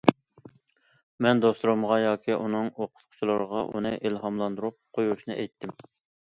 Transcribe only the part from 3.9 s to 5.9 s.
ئىلھاملاندۇرۇپ قويۇشنى ئېيتتىم.